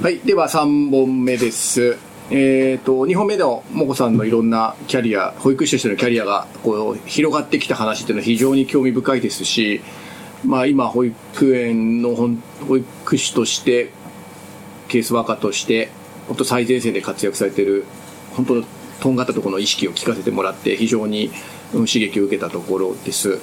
[0.00, 1.96] はい、では3本目です。
[2.30, 9.80] えっ、と、2本目のもこさんのいろんなキャリア、保育士としてのキャリアがこう広がってきた話っていうのは非常に興味深いですし、
[10.44, 13.90] まあ今、保育園の保育士として、
[14.88, 15.90] ケースワーカーとして、
[16.26, 17.84] 本当最前線で活躍されている、
[18.34, 18.64] 本当
[19.00, 21.30] とんがったところの意識を聞かせてもらって、非常に
[21.72, 23.38] 刺激を受けたところです。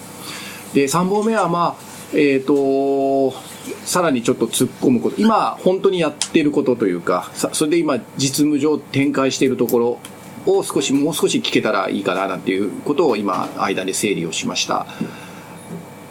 [0.74, 3.36] で、3本目はまあ、えっ、と、
[3.84, 10.00] さらにちょっと突っ込むこと、今本当にやってることというか、それで今実務上展開しているところ
[10.46, 14.86] を少し、もう少し聞けたらいいかななんていうことを今、間で整理をしました。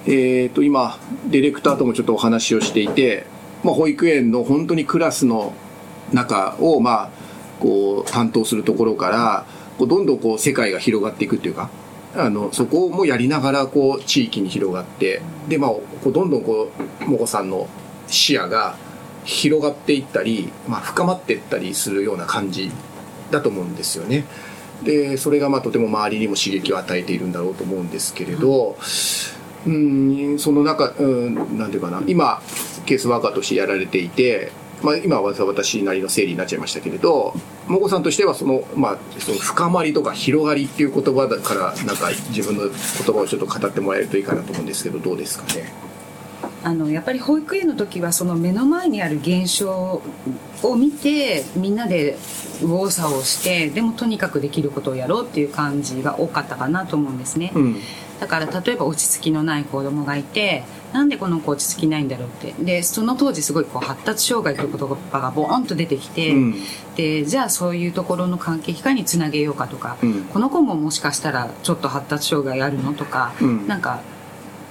[0.06, 3.26] えっ、と、今、ディレクターともちょっとお話をしていて、
[3.62, 5.52] まあ、保育園の本当にクラスの
[6.12, 7.10] 中を、まあ、
[7.60, 11.68] こう、担当するところから、こうどんどんこう、世界が広がっていくっていうか、
[12.18, 17.68] あの、そこもやりながら、こう、地域に広がって、で、まあ、こうどんどんこう、もこさんの
[18.08, 18.76] 視野が
[19.24, 22.70] 広がっていったり、まあ、深まっていったりするような感じ
[23.30, 24.24] だと思うんですよね。
[24.82, 28.76] で、それがまあ、とても周りにも刺激を与えているんだろうと思うんですけれど、
[29.66, 32.40] うん、その中、うん、なんていうかな、今、
[32.86, 37.34] ケースワーカーとしてやられていて、まあ、今は私なりの整理になっちゃいましたけれど、
[37.66, 42.70] もこさんとしてはその、まあ、その深まりとか広がりっていう言葉だから、なんか自分の言
[43.14, 45.72] 葉をちょっと語ってもらえるといいかなと思うんですけど、どうですかね？
[46.64, 50.02] あのやっぱり保育園の時はその目の前にある現象
[50.62, 52.16] を見てみんなで
[52.60, 57.76] 右往左往してでもとにかくできることをやろうっていう感じが多かったかなと思うんですね、うん。
[58.20, 62.52] だから例えば落ち着きのない子供がいてなんでこの子落ち着きないんだろうって。
[62.62, 66.54] でその当時すごいこう発達障害という言葉がボーンと出てきて、うん。
[66.96, 70.24] でじゃあそういうところの関係機関につなげようかとか、うん。
[70.24, 73.66] この子ももしかしたらちょっと発達障害あるのとか、うん。
[73.66, 74.00] なんか、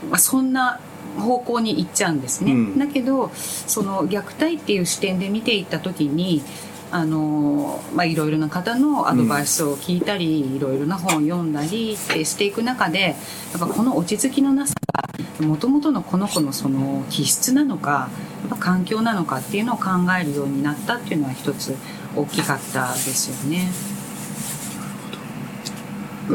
[0.09, 0.80] まあ、そんな
[1.20, 2.80] 方向に行っちゃうんですね、うん。
[2.80, 6.44] だけどその虐待っていう視点で見ていった時に
[6.90, 13.12] あのまあ、いろいろな方のアドバイスを聞いたり、いろいろな本を読んだりってしていく中でや
[13.58, 14.73] っぱこの落ち着きのなさ
[15.39, 18.10] がもともとのこの子のその気質なのか
[18.42, 19.89] やっぱ環境なのかっていうのを考
[20.20, 21.76] えるようになったっていうのは一つ
[22.16, 23.67] 大きかったですよね。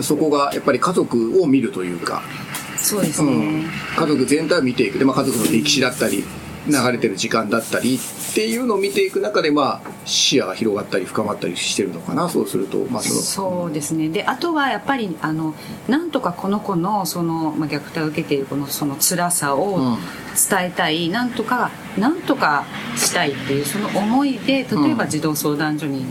[0.03, 2.23] そこがやっぱり家族を見るというか、
[2.77, 3.65] そうですね、うん、
[3.97, 4.99] 家族全体を見ていく。
[4.99, 6.25] で、まあ、家族の歴史だったり
[6.67, 14.09] 流れてる時間だったりっていうのを見ていく中で、まあ、視野が広がったり深まったりしてるのかなそうすると、まあ、そのそうですね。
[14.09, 15.55] であとはやっぱりあの
[15.89, 19.99] なんとかこの子のその、まあ、虐待を受けているこのその辛さをうん。
[20.33, 22.65] 伝えたい、なんとかなんとか
[22.97, 26.05] したいっていうその思いで例えば児童相談所に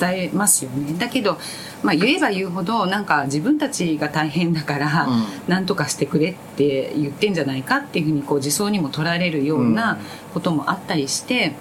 [0.00, 0.94] 伝えますよね。
[0.98, 1.38] だけど、
[1.82, 5.24] まあ、言えば言うほどなんか自分たちが大変だから、うん。
[5.48, 9.98] なんとかしてくれって言ってんじゃないかっていうふうにこう自走にも取られるような
[10.32, 11.54] こともあったりして。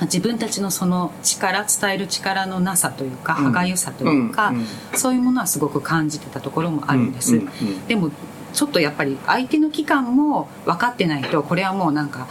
[0.00, 3.44] 自分たちのその力伝える力のなさというかうん。
[3.44, 4.56] 歯がゆさというか、うん。
[4.56, 4.66] うん。
[4.94, 7.42] そういうものはすごく感じてたところもあるんです、うん。
[7.42, 7.46] うん。
[7.46, 7.86] うん。
[7.86, 8.10] でも
[8.52, 12.26] ちょっとやっぱり相手の期間も分かってないとこれはもうなんか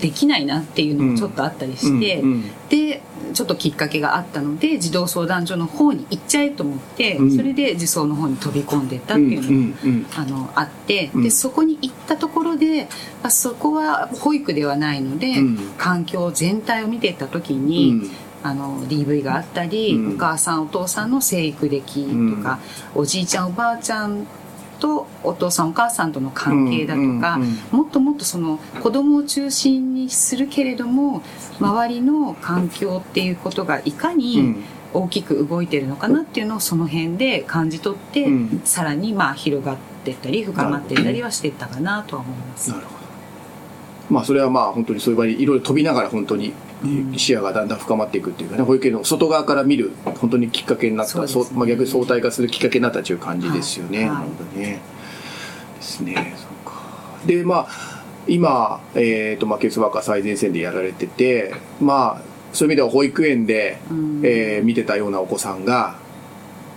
[0.00, 2.22] できないなっていうのもちょっとあったりして、
[2.68, 3.02] で
[3.32, 7.36] ちょっときっかけがあったので児童相談所の方に行っちゃえと思って、うん。
[7.36, 11.22] それで児相の方に飛び込んでったっていうのも、うんうんうんあのあって、うん。
[11.22, 12.84] でそこに行ったところで
[13.22, 15.58] まあそこは保育ではないので、うん。
[15.78, 18.10] 環境全体を見ていった時に、うん。
[18.42, 20.14] あの DV があったり、うん。
[20.14, 22.58] お母さんお父さんの生育歴とか、
[22.94, 24.26] おじいちゃんおばあちゃん
[24.80, 27.38] とお父さんお母さんとの関係だとか、
[27.70, 31.22] もっともっとその子供を中心にするけれども
[31.60, 34.64] 周りの環境っていうことがいかうにん。
[34.92, 38.60] 大きく動いてるのかなっていうのをその辺で感じ取って、うん。
[38.64, 42.70] さらにまあ広がっていったり深まっていったりはしていったかなとは思います。
[42.70, 42.96] なるほど。
[44.10, 46.52] まあそれはまあ本当にそういう場合にいろいろ飛びながら本当にうん
[47.16, 51.26] 視野がだんだん深まっていくっていうかね保育園の外側から見る本当にきっかけになったね。
[51.54, 54.08] まあ、逆に相対化するきっかけになったという感じですよね、はい。
[54.08, 54.80] なるほどね。
[55.76, 56.80] ですねそうか。
[57.26, 57.68] でまあ
[58.26, 62.22] 今、えーとまあ、ケースワーカー最前線でやられててまあ
[62.52, 64.20] そういう意味では保育園で、うん。
[64.24, 65.96] えー見てたようなお子さんが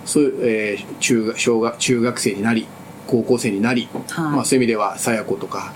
[0.06, 2.68] そういう、えー中学小学中学生になり
[3.08, 4.36] 高校生になり、はい。
[4.36, 5.74] まあ、そういう意味ではさや子とか、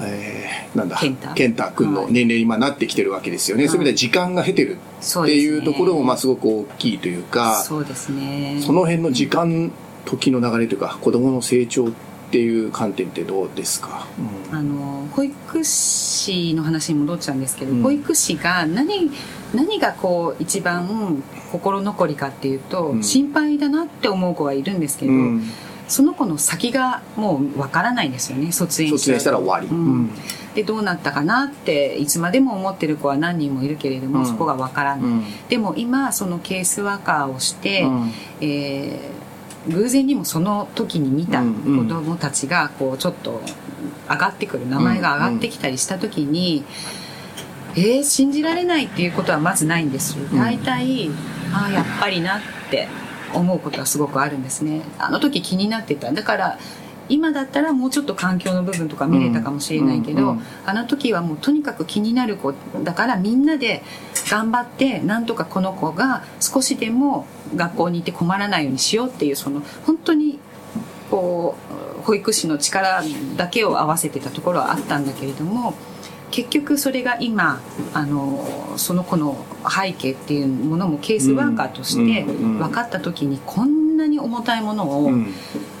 [0.00, 0.96] えーなんだ
[1.34, 1.72] 健太。
[1.72, 3.68] 君の年齢にまあなってきてるわけですよね、はい。
[3.68, 8.60] そういう意味では時間が経てるっていうところもまあすごく大きいというかそうですね。
[8.60, 9.72] その辺の時間
[10.04, 11.92] 時の流れというか子供の成長っ
[12.30, 14.06] ていう観点ってどうですか、
[14.50, 14.58] うん。
[14.58, 17.82] あの保育士の話に戻っちゃうんですけど、うん。
[17.82, 19.10] 保育士が何
[19.54, 21.22] 何がこう一番
[21.52, 23.02] 心残りかっていうと、うん。
[23.02, 25.44] 心配だなって思う子がいるんですけど、うん
[25.88, 30.10] その子の先がもうわからないんですよね卒園卒園したら終わり、うん。
[30.54, 43.42] でどうなったかなっていつまでも思ってる子は何人もいるけれども、そこがわからない、うん、でも今そのケースワーカーをして、うん、えー、偶然にもその時に見た子供たちがこうちょっと
[44.08, 46.64] 上がってくる名前が上がってきたりした時に、
[47.76, 50.24] うん、えー、信じられないっていうことはまずないんですよ。
[50.34, 51.10] 大体、
[51.52, 52.40] ああやっぱりなっ
[52.70, 52.88] て
[53.36, 54.82] 思うことはすごくあるんですね。
[54.98, 56.12] あの時気になってた。
[56.12, 56.58] だから
[57.08, 60.36] 今だったらもうちょっと環境の部分とか見れたかもしれないけど、うんうん。
[60.38, 62.52] うん、あの時はもうとにかく気になる子
[62.82, 63.82] だからみんなで
[64.28, 70.40] 頑張ってなんとかこの子が少しでも学校に行って困らないようにしようっていうその本当に
[71.10, 71.56] こ
[72.00, 73.02] う保育士の力
[73.36, 75.74] だけを合わせてたところはあったんだけれども
[76.30, 77.60] 結局それが今
[77.94, 85.10] あのその子の背景っていうものもケースワーカーとして分かった時にこんなに重たいものを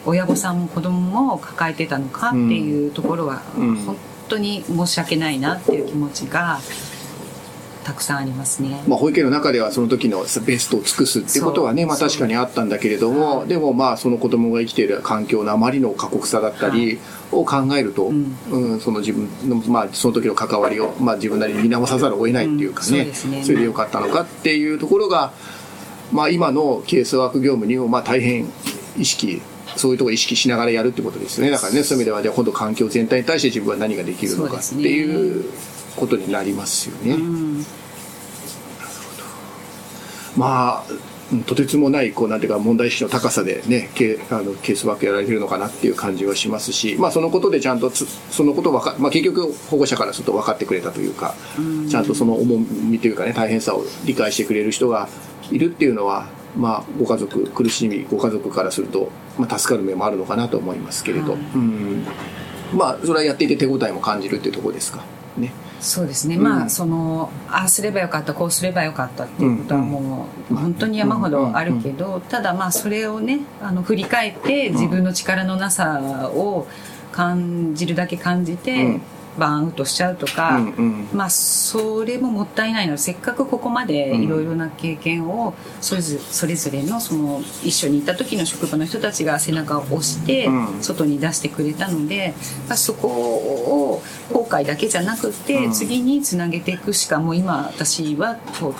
[0.06, 3.96] 親御さんも子供も抱えてたのかっていうところは本
[4.28, 6.58] 当に申し訳ないなっていう気持ちが
[7.86, 16.98] たくさんありますね、まあ、保育園の中ではその時のベストを尽くすっていうことはね、まあ、確かにあったんだけれども、はい、でもまあその子供が生きている環境のあまりの過酷さだったり
[17.30, 23.44] を考えると、はい、うん、その自分の、まあ、その時の関わりを、まあ、自分なりに見直さざるを得ないっていうかねうん、そね。
[23.44, 25.32] それでよかったのかっていうところが、
[26.10, 28.48] まあ、今のケースワーク業務にもまあ大変
[28.98, 29.40] 意識
[29.76, 31.50] そういうところを意識しながらやるってことですね。
[31.50, 35.44] だからねそういう意味ではじゃ今度環境全体に対して自分は何ができるのかっていう
[35.96, 37.16] ことになりますよね。
[40.36, 55.08] うん、まあとてつもないこうなんていうか問題意識の高さでねケあのケースワークやられてるのかなっていう感じはしますし、まあ、そのことでちゃんとそのことをか、まあ、結局保護者からすると分かってくれたというか、うちゃんとその重みというかね大変さを理解してくれる人が
[55.50, 62.04] いるっていうのは、まあ、ご家族苦しみご家族からすると、まあ、助かる面もあるのかなと思いますけれど、うん。
[62.72, 65.04] まあそれはやっていて手応えも感じるっていうところですか。
[65.36, 65.52] ね。
[65.80, 76.66] そうですね、うん、まあそのああすればよかったこうすればよかったっていうことはもう本当に山ほどあるけどただまあそれをねあの振り返って自分の力のなさを
[77.12, 79.00] 感じるだけ感じて、
[79.38, 90.48] バーンアウトしちゃうとか、うんうん、まあそれももったいないのでせっかくここまでいろいろな経験をそれぞれそれぞれのその一緒にいた時の職場の人たちが背中を押して
[90.80, 92.34] 外に出してくれたので、
[92.68, 94.02] まあ、そこを
[94.32, 98.74] 後悔だけじゃなくて次につなげていくしかもう今私はこ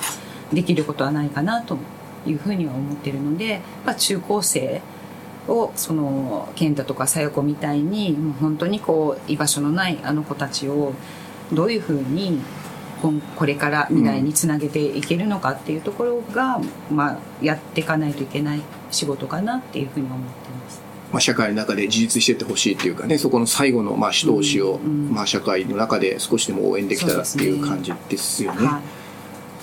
[0.53, 1.79] うできることはないかなと
[2.27, 4.81] いうふうには思ってるので、まあ、中高生
[5.49, 10.95] をその健太とか小夜子みたいにもう本当にこう居場所のないあの子たちを
[11.53, 12.41] どういうふうに
[13.37, 16.61] これから未来につなげていけるのかっていうところが、
[16.91, 20.83] まあ、やっていかないといけない仕事かなっていうふうに思ってます。
[21.13, 28.63] まあ、社会の中で自立していってほしいっていうかねそこの最後のまあ指導士を、まあ、社会の中で少しでも応援できたらっていう感じですよね。
[28.63, 28.81] ねは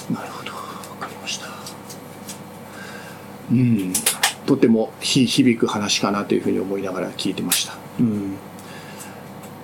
[0.09, 0.57] い、なるほど分
[0.99, 1.47] かりました。
[3.51, 3.93] うん
[4.45, 7.75] とても響く話かなというふうに思いながら聞いてました。
[7.99, 8.35] うん、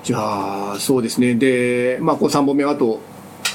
[0.04, 1.36] じゃあ、そうですね。
[1.36, 3.02] で、まあ、こう3本目はあと、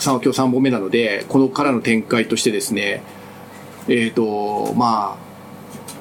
[0.02, 3.02] 今日3本目なので、このからの展開としてですね、
[3.88, 5.24] えっ、ー、と、まあ、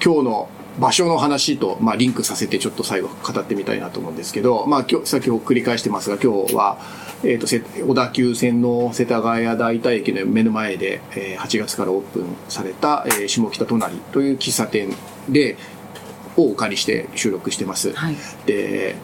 [0.04, 0.50] 今日の
[0.80, 6.78] 場所の話と、まあ、リンクさせてちょっと最後語ってみたいなと思うんですけど、まあ、今日、先ほど繰り返してますが、今日は、
[7.24, 7.48] えっ、ー、と、
[7.88, 14.90] 小田急線の世田谷大田駅の目の前で、えー、8月からオープンされた、えー、下北隣という喫茶店
[15.30, 15.57] で、
[16.36, 17.94] をお借りして収録してます。
[17.94, 18.95] はい、で、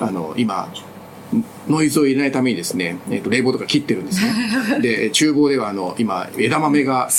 [0.00, 0.72] あの、今、
[1.68, 4.80] ノイズを入れないためにですね、えー、と冷房とか切ってるんですね。
[4.80, 7.10] で、厨房ではあの、今、枝豆が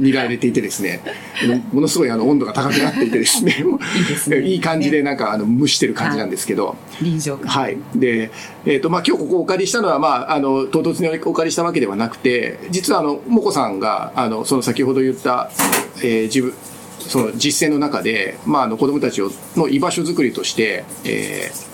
[0.00, 1.00] 煮られていてですね、
[1.72, 3.64] ものすごいあの温度が高くなっていてですね、
[4.44, 7.50] いい感じでなんかあの蒸してる感じなんですけど、臨場感。
[7.50, 7.78] はい。
[7.94, 8.30] で、
[8.66, 15.50] えっ、ー、と、まあ今日ここお借りしたのは、まあ、あの、唐突にお借りしたわけではなくて、実はあの、もこさんが、あの、その先ほど言った、
[16.02, 16.54] えー、自分、
[16.98, 19.20] その実践の中で、まあ、あの子供たち
[19.56, 21.71] の居場所づくりとして、えー、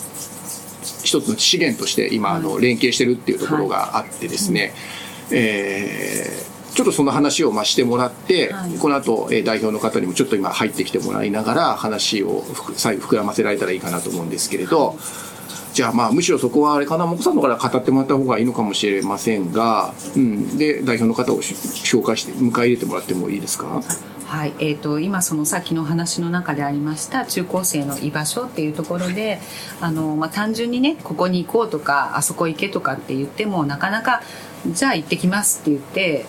[1.08, 4.70] 一つの資源として今、あの連携してるっていうところがあってですね、はい、
[5.32, 12.44] えー、ちょっとその話をまあしてもらって、はい、この後、え代表の方にもちょっと今入ってきてもらいながら話を
[12.76, 14.96] 最後膨らませられたらいいかなと思うんですけれど、
[15.72, 23.80] じゃあまあむしろそこはあれかな、もこさんのから語ってもらった方がいいのかもしれませんが、うん、で、代表の方を紹介して、迎え入れてもらってもいいですか？
[24.28, 29.40] はいえーと、今そのさっきの話の中でありました中高生の居場所っていうところで
[29.80, 34.20] あの、まあ、単純にねここに行こうとかあそこ行けとかって言ってもなかなか
[34.66, 36.26] じゃあ行ってきますって言って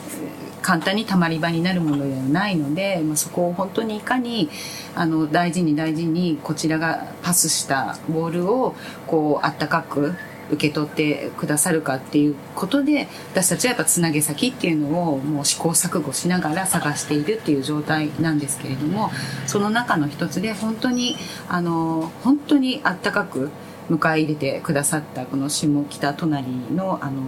[0.62, 4.50] 簡単にたまり場になるものではないので、まあ、そこを本当にいかに
[4.96, 8.76] あの大事に大事にこちらがパスしたボールを
[9.08, 10.16] こうあったかく
[10.52, 19.12] 受け取ってくださるかっていうことで私たちはやっぱつなげ先っていうのをもう試行錯誤しながら探しているっていう状態なんですけれども
[19.46, 21.16] その中の一つで本当に
[21.48, 23.50] あの本当にあったかく
[23.90, 27.22] 迎え入れてくださったこの下北隣のあの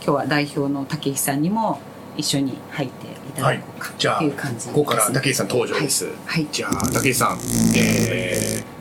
[0.00, 1.80] 今日は代表の武井さんにも
[2.16, 6.14] 一緒に入っていただこうかじゃあっていう感じです、ここから武井さん登場です、はい。
[6.26, 6.48] はい。
[6.50, 7.38] じゃあ武井さん、
[7.76, 8.77] えー、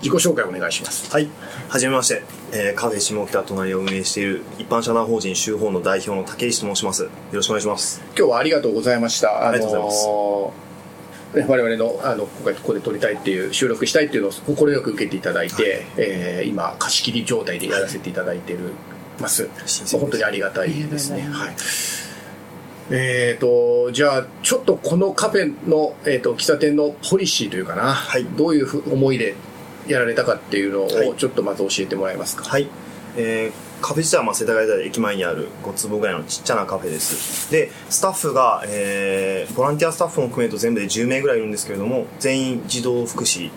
[0.00, 1.28] 自己紹介お願いしますはい。
[1.68, 2.22] はじめまして。
[2.52, 7.02] えーカフェ下北隣を運営している一般社団法人修法の代表の竹石と申します。
[7.02, 8.00] よろしくお願いします。
[8.16, 9.48] 今日はありがとうございました。
[9.48, 18.60] ありがとうございますね我々のあの今回ここで撮りたいっていう収録したいっていうのを快く受けていただいて、えー今貸し切り状態でやらせていただいてる
[19.20, 19.48] ます。
[19.98, 21.28] 本当にありがたいですね。
[21.30, 21.56] はい。
[22.90, 29.34] えー、とじゃあちょっとこのカフェの、えー、と喫茶店のポリシーというかな、はいどういうふ思いで
[29.88, 32.44] やられたかっていうのはいをちょっとまず教えてもらえますか？
[32.44, 32.68] はい。
[33.16, 37.48] えーカフェ自体はまあ世田谷台駅前にある5坪ぐらいのちっちゃなカフェです。
[37.52, 43.52] で、スタッフが、えーボランティアスタッフも含めると全部で10名ぐらいいるんですけれども、全員児童福祉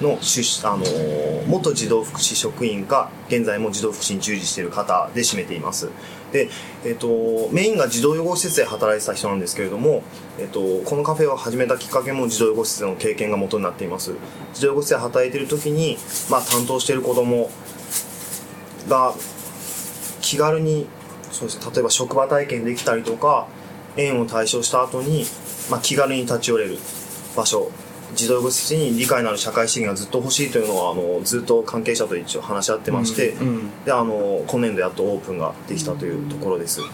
[0.00, 5.90] の出あのー元児童福祉職員が現在も児童福祉に従事している方で占めています。
[6.32, 6.48] で、
[6.84, 10.02] えっとメインが児童養護施設で働いてた人なんですけれども、
[10.38, 14.14] えっとこのカフェを始めたきっかけも児童養護施設の経験が元になっています。
[14.54, 15.96] 児童養護施設で働いている時に、
[16.30, 17.50] まあ、担当している子供
[18.88, 19.14] が
[20.20, 20.86] 気軽に
[21.30, 21.58] そうです。
[21.58, 23.46] ね例えば職場体験できたりとか
[23.96, 25.24] 園を対象した後に、
[25.70, 26.78] まあ、気軽に立ち寄れる
[27.36, 27.70] 場所
[28.14, 33.84] 児童養護施設に理解のある社会資源がずっと欲しいというのはあのずっと関係者と一応話し合ってまして、うんうん。
[33.84, 36.90] であの今年度やっとオープンができたというところです、はい、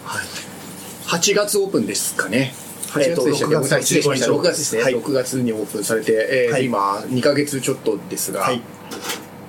[1.07, 2.53] 8月オープンですかね。
[2.89, 4.31] 8えーと月でしたっけ？6月失礼しました。
[4.31, 4.83] 6月ですね。
[4.83, 4.95] はい。
[4.95, 6.65] 6月にオープンされて、えーはい。
[6.65, 8.61] 今2ヶ月ちょっとですが、はい。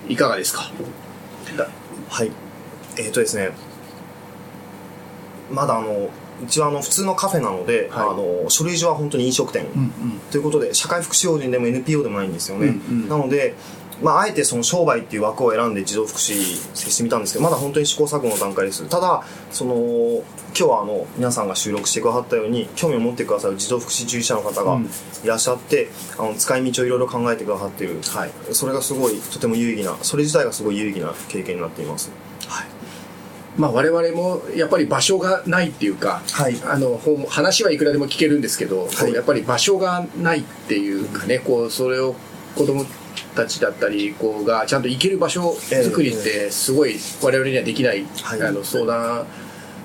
[0.09, 0.71] い、かがですか？
[2.09, 2.31] はい。
[2.99, 3.51] えっ、とですね。
[5.53, 6.11] まだあの
[6.43, 8.09] うちはあの普通のカフェなので、はい。
[8.09, 9.67] あの書類上は本当に飲食店、
[10.31, 13.09] ということで社会福祉法人でも NPO でもないんですよね、うんうん。
[13.09, 13.55] なので、
[14.03, 16.35] まあ、あえてその商売っていう枠を選んで児童福祉
[16.75, 18.87] 接してみたんですけどまだ本当に試行錯誤の段階です。
[18.89, 20.25] ただその今
[20.55, 24.91] 日はあの皆さんが収録してくださったように興味を持ってくださる児童福祉従事者の方がうん。
[25.25, 25.89] いらっしゃって、
[26.19, 32.11] あの使い道をいろいろ考えてくださっている、はい、それがすごいとても有意義なそれ自体がすごい有意義な経験になっています。
[32.11, 32.36] はい
[33.57, 36.57] まあ我々もやっぱり場所がないっていうか、はい。
[36.65, 39.13] あの話はいくらでも聞けるんですけど、はい。
[39.13, 42.15] やっぱり場所がないっていうかねこうそれを
[42.55, 42.85] 子供
[43.35, 48.43] たちだったりこうがちゃんと行ける場所作りってすごい我々にはできない、はい。
[48.43, 49.27] あの相談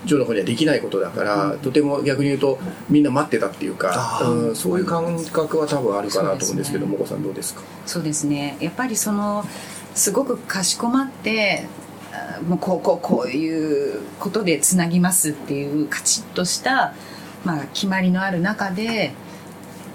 [0.05, 2.57] 所の方にはできないことだから、とても逆に言うと
[2.89, 7.61] みんな待ってたっていうかうん、そういう感覚は多分あるかなと思うんですけどもこさんどうですか？
[7.85, 8.57] そうですね。
[8.59, 9.45] やっぱりその
[9.93, 11.80] すごくかしこまってあ
[12.47, 16.93] もうこうこうこういうことでつなぎますっていうカチッとした、
[17.45, 19.13] まあ、決まりのある中で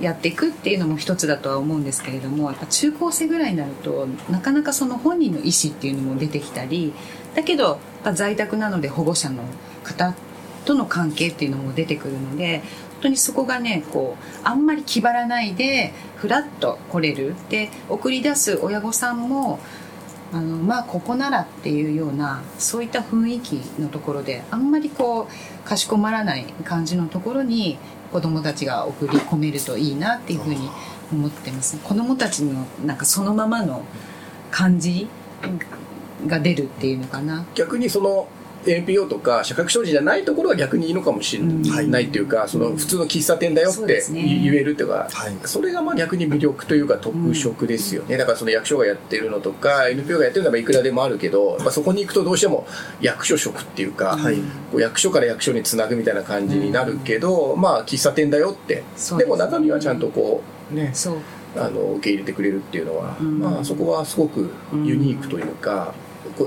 [0.00, 6.92] やっていくっていうのも一つだとは思うんですけれどもやっぱ中高生ぐらいになるとなかなかその本人の意思っていうのも出てきたり
[7.34, 9.42] だけどやっぱ在宅なので保護者の
[9.84, 10.14] 方
[10.64, 12.58] との関係っていうのも出てくるので
[12.94, 17.34] 本当にそこがねこうあんまり気張らないでふらっと来れる。
[17.48, 19.60] で送り出す親御さんも
[20.32, 27.78] あのまあここならっていうようなそういった雰囲気のところであんまりこうかしこまらない感じのところに
[28.12, 30.68] 子どもたちが送り込めるといいなっていうふうに
[31.12, 31.78] 思ってます。
[31.78, 33.84] 子どもたちのなんかそのままの
[34.50, 35.08] 感じ
[36.26, 37.44] が出るっていうのかな。
[37.54, 38.28] 逆にその
[38.72, 45.36] NPO とか社会福祉法人じゃないところが逆にいいのかもしれないっていうか、その普通の喫茶店だよって言えるっていうか、はい。
[45.44, 52.66] それがまあ逆に魅力というか特色ですよね、だからその役所がやってるのとか NPO がやってるのはいくらでもあるけど、まあ、そこに行くとどうしても
[53.00, 54.36] 役所職っていうか、はい。
[54.36, 58.82] こう役所から役所につなぐみたいな感じになるけど、まあ喫茶店だよって。
[59.18, 60.92] でも中身はちゃんとこうね
[61.56, 63.38] あの受け入れてくれるっていうのは、ん。
[63.38, 64.50] まあそこはすごく
[64.84, 65.94] ユニークというか、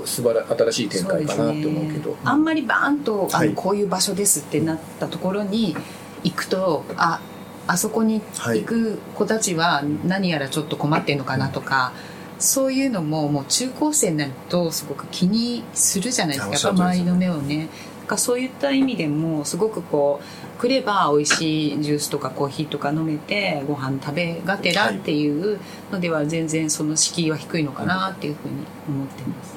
[0.04, 2.16] 素晴ら新しい展開かなって思うけど。
[2.24, 5.76] あんまりバーンとあの、はいこういう場所ですってなったところに
[6.22, 7.20] 行くとあ
[7.66, 11.92] あそこに行く子たちは何やらちょっと困ってんのかなとか、
[12.40, 17.68] そういうのももう中高生になるとすごく気にするじゃないですかやっぱ周りの目をね。
[18.02, 25.60] だからそういった意味でもすごくこう来れば美味しいジュースとかコーヒーとか飲めてご飯食べがてらっていう
[25.92, 28.54] のでは全然その敷居は低いのかなっていうふうに
[28.88, 29.54] 思ってます。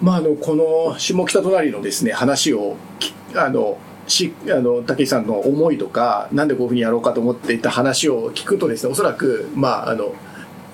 [0.00, 10.14] まあ、あのこの下北隣のですね話をきあのしあの武井さんの思いとかなんでこういうふうにやろうかと思っていた話を聞くとですねおそらく、まあ、あの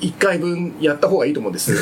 [0.01, 1.73] 1回分やった方がいいと思うんです。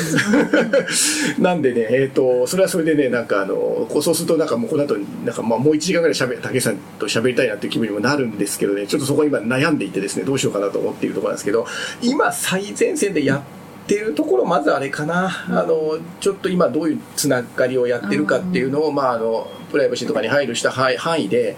[1.41, 3.55] なんでね、えっ、と、それはそれでね、なんかあの、
[3.89, 4.95] こうそうするとなんかもうこの後、
[5.25, 11.65] なんかまあもう1時間ぐらい喋、竹さんと喋りたいなっていう気分にもなるんですけどね、ちょっとそこ今悩んでいてですね、どうしようかなと思っているところなんですけど、
[12.01, 13.62] 今最前線でやって
[13.95, 21.57] るところ、まずあれかな、あの、ちょっと今どういうつながりをやってるかっていうのを、まああの、プライバシーとかに配慮した範囲で、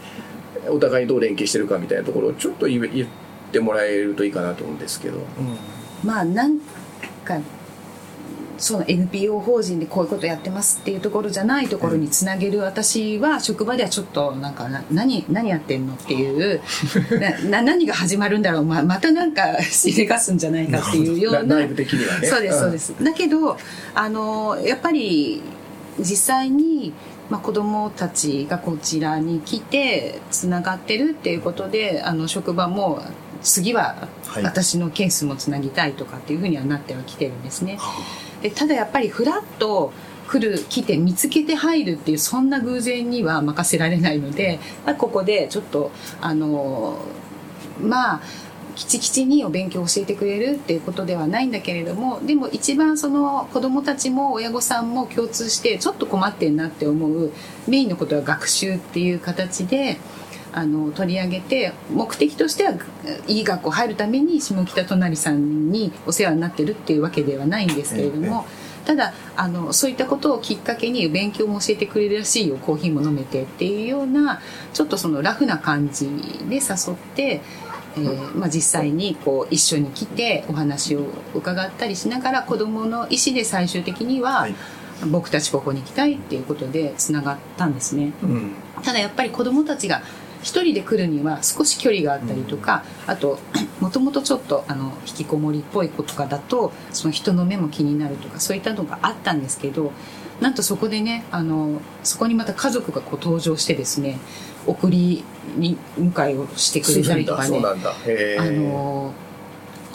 [0.67, 3.07] お互いにどう連携してるかみたいなところをちょっと言っ
[3.51, 5.19] てもらえるといいかなと思うんですけど。
[6.03, 6.59] まあなん
[7.23, 7.39] か
[8.57, 16.61] その NPO 法人でこういうことやってますっていうところじゃないところにつなげる私は職場ではちょっとなんかな何何やってんのっていう
[17.19, 18.65] なな何が始まるんだろう。
[18.65, 21.43] ままたなんかしでかすんじゃないかっていうような。
[21.43, 22.27] な内部的にはね。
[22.27, 23.57] そうですうんそうです、だけど
[23.93, 25.41] あのやっぱり
[25.99, 26.93] 実際に、
[27.29, 33.01] まあ、子どもたちがこちらに来てつながってるっていうことであの職場も
[33.41, 34.43] 次ははい。
[34.43, 37.79] 私のケースもつなぎたいとかっていうふうにはなってはきてるんですね。
[38.45, 39.91] でただやっぱりフラッと
[40.27, 46.99] 来る来て見つけて入るっていうそんな偶然には任せられないので、ま、ここでちょっとあの
[47.81, 48.21] まあ
[48.75, 57.31] きちきちにお勉強を教えてくれるっていうことではないんだけれどもでも一番その子どもたちも親御さんも共通してちょっと困ってんなって思う
[57.67, 59.97] メインのことは学習っていう形で
[60.55, 62.73] あの取り上げて目的としては
[63.27, 68.45] いい学校入るために下北隣さんにお世話になってるっていうわけではないんですけれども。
[68.85, 74.41] ただあのそういったことをきっかけに勉強も教えてくれるらしいよコーヒーも飲めてっていうような
[74.73, 76.05] ちょっとそのラフな感じ
[76.47, 77.41] で誘って、
[77.97, 84.55] えーまあ、実際にこう一緒に来てお話を伺ったりしながら子どもの意思で最終的には、はい
[85.11, 88.13] 僕たちここに来たいっていうことでつながったんですね。
[88.23, 90.03] うんただやっぱり子どもたちが
[90.45, 93.39] 一人で来るには少し距離があったりとか、あと
[93.81, 99.91] もともとちょっとあの引きこもりっぽい子とかだとその人の目も気になるとかそういったのがあったんですけど
[100.39, 104.19] なんとそこでねあのそこにまた家族がこう登場してですね
[104.67, 105.23] 送り
[105.57, 107.95] に迎えをしてくれたりとかねそうなんだ。
[108.05, 108.41] へー。
[108.41, 109.13] あの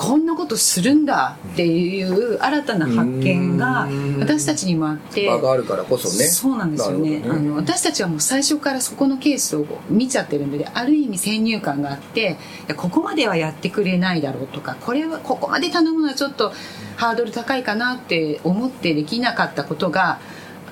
[0.01, 4.19] こんなことするんだっていう新たな発見がうん。
[4.19, 6.27] 私たちにもあって場があるからこそね。
[6.27, 7.21] そうなんですよね。
[7.21, 7.29] ね。
[7.29, 12.39] あの私たちはもう最初からそこのケースを見ちゃってるのである意味先入観があって
[12.79, 16.55] ここまではやってくれないだろうとかこれはここまで頼むのはちょっと
[16.97, 20.19] ハードル高いかなって思ってできなかったことが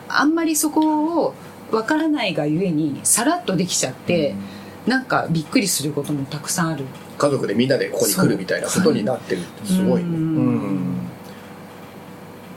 [0.09, 1.35] あんまりそこを
[1.71, 4.35] わからないがゆえにさらっとできちゃって、
[4.87, 6.87] なんかびっくりすることもたくさんある
[7.19, 10.09] 家族でみんなでここに来るみたいなことになってるってすごいね。
[10.09, 10.15] うん。
[10.15, 10.41] う
[10.75, 10.99] ん。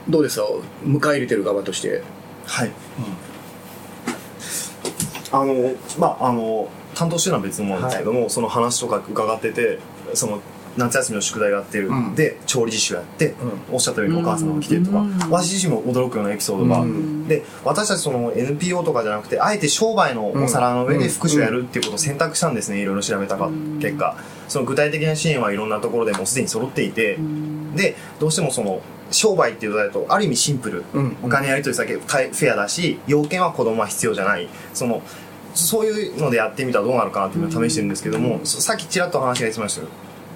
[0.08, 0.46] どうですか？
[0.84, 2.02] 迎え入れてる側として。
[2.44, 2.72] はい、
[5.30, 9.78] あのまああの担当してるのは別のものですけども、その話とか伺ってて
[10.14, 10.40] その
[10.76, 12.14] 夏休みの宿題がやってる、うん。
[12.16, 13.34] で調理実習やって、
[13.70, 15.18] おっしゃったようにお母様が来てるとか、うん。
[15.30, 17.28] 私自身も驚くようなエピソードが、うん。
[17.28, 23.48] で私たちその NPO とかじゃなくてあえて商売のお皿の上で福祉をやるっていうことを選択したんですねいろいろ調べたか
[23.80, 24.16] 結果
[24.52, 27.18] その具体的な支援はいろんなところでもうすでに揃っていて、
[27.74, 31.16] でどうしてもその商売っていうとだとある意味シンプル、うん。
[31.22, 34.48] お金やり取り先フェアだし要件は子供は必要じゃない。
[34.74, 35.00] その
[35.54, 39.86] そういうのでやってみたらどうなるかなっていうのを試してるんですけども、そさっきちらっと話が出てました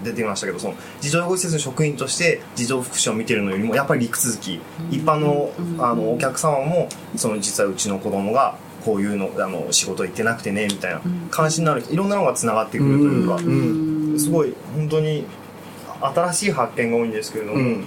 [0.02, 11.00] 出てましたけどその児童養護施設の職員として児童福祉を見てるのよりもやっぱり陸続き、一般のあのお客様もその実はうちの子供がこういうのあの仕事行ってなくてねみたいな
[11.30, 15.24] 関心のあるいろんなのがつながってくるというか、うんすごい本当に
[16.00, 17.86] 新しい発見が多いんですけれども、うん。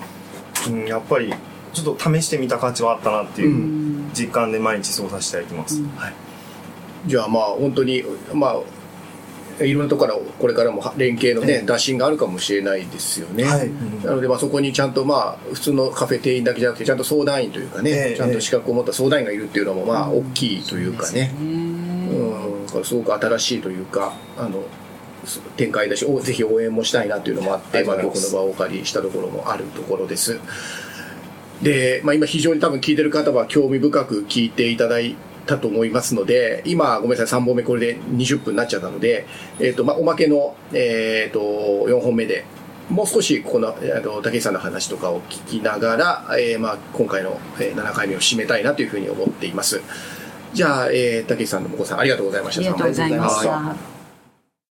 [0.68, 1.34] うん、やっぱり
[1.74, 6.13] ちょっと試してみた価値はあったなっていうう実感で毎日過ごさせていただいてます、はい、
[7.06, 8.56] じゃあまあ本当にま
[9.60, 13.70] あいろんなところからこれからも連携のね、打診があるかもしれないですよね、はい。
[14.06, 18.15] なのでまあそこにちゃんとまあ普通のカフェ店員だけじゃなくてちゃんと相談員というかね、ええ。
[18.15, 21.34] ちゃんと資格を持った相談員がいるっていうのもまあ大きいというかね、ね。
[22.74, 24.65] うん、すごく新しいというかあのす
[25.58, 30.39] 展開だしおぜひ応援もしたいなというのもあってまあ、僕の場をお借りしたところもあるところです。
[31.62, 39.25] で、まあ、今非常に多分聞いてる方は興味深く聞いていただいたと思いますので今ごめんなさい3本目これで20分になっちゃったので、
[39.60, 41.39] えーとまあ、おまけの、えー、と
[41.89, 42.45] 4本目で
[42.89, 49.82] もう少しこの、えー、と武井さんの話とかを聞きながら、えーまあ、今回の、えー7回目を締めたいなというふうに思っています。
[50.53, 52.62] じゃあ、えー、武井さんのお子さんありがとうございました。
[52.62, 53.99] ありがとうございましはいた。